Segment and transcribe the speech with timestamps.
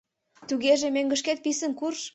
[0.49, 2.01] Тугеже мӧҥгышкет писын курж!